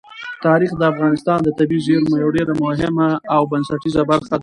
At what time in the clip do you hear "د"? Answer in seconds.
0.77-0.81, 1.43-1.49